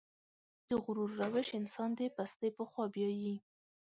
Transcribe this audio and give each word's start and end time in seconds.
د 0.69 0.71
غرور 0.83 1.09
روش 1.21 1.47
انسان 1.59 1.89
د 1.99 2.01
پستۍ 2.15 2.49
په 2.57 2.63
خوا 2.69 2.85
بيايي. 2.93 3.35